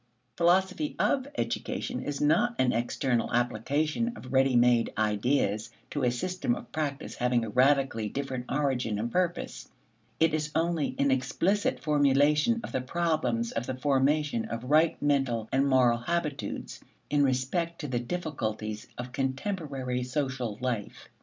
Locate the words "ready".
4.33-4.55